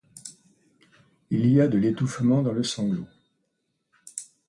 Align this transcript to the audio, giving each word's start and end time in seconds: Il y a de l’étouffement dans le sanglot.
Il 1.29 1.45
y 1.45 1.61
a 1.61 1.67
de 1.67 1.77
l’étouffement 1.77 2.41
dans 2.41 2.53
le 2.53 2.63
sanglot. 2.63 3.05